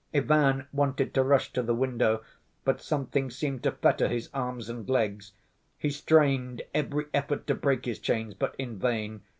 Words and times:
Ivan 0.15 0.65
wanted 0.73 1.13
to 1.13 1.21
rush 1.21 1.53
to 1.53 1.61
the 1.61 1.75
window, 1.75 2.23
but 2.65 2.81
something 2.81 3.29
seemed 3.29 3.61
to 3.61 3.71
fetter 3.71 4.07
his 4.07 4.31
arms 4.33 4.67
and 4.67 4.89
legs. 4.89 5.33
He 5.77 5.91
strained 5.91 6.63
every 6.73 7.05
effort 7.13 7.45
to 7.45 7.53
break 7.53 7.85
his 7.85 7.99
chains, 7.99 8.33
but 8.33 8.55
in 8.57 8.79
vain. 8.79 9.21